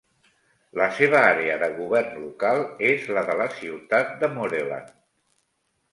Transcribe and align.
La 0.79 0.85
seva 0.99 1.19
àrea 1.33 1.57
de 1.65 1.69
govern 1.75 2.17
local 2.23 2.63
és 2.93 3.07
la 3.19 3.25
de 3.31 3.37
la 3.43 3.49
ciutat 3.59 4.19
de 4.25 4.31
Moreland. 4.39 4.91